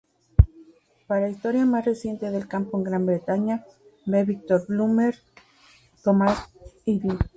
[1.05, 3.63] Para historia más reciente del campo en Gran Bretaña,
[4.07, 6.49] ve Victor Bulmer-Thomas,
[6.87, 7.03] ed.